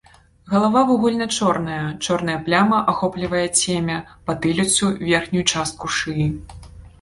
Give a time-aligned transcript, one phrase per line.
[0.51, 3.99] Галава вугальна-чорная, чорная пляма ахоплівае цемя,
[4.31, 6.27] патыліцу, верхнюю частку шыі.